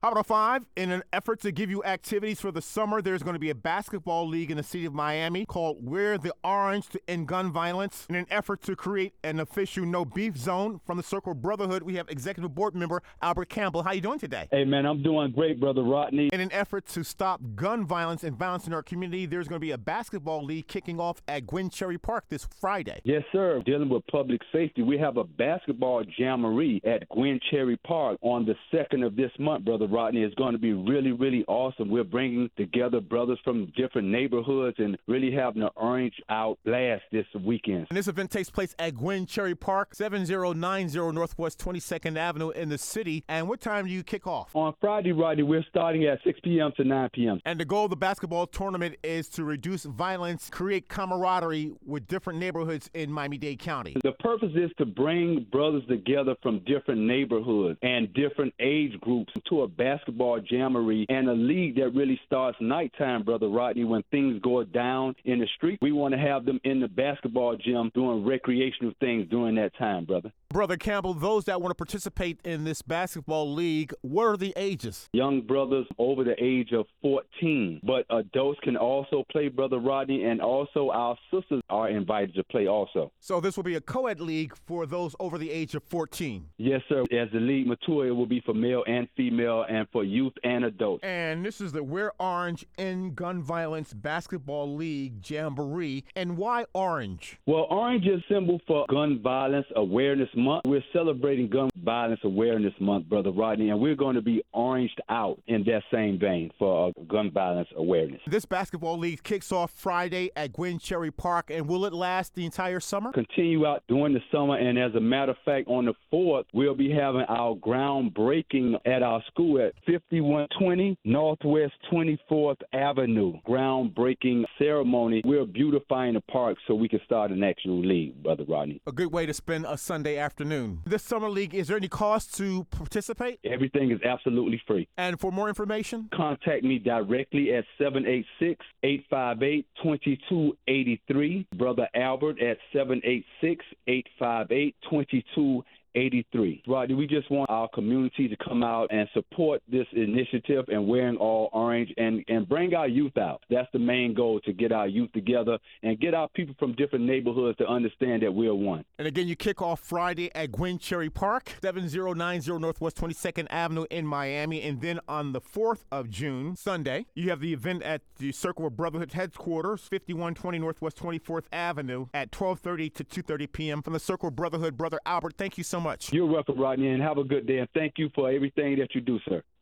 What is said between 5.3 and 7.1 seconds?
called Wear the Orange to